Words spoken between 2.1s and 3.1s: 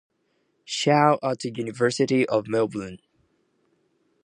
of Melbourne.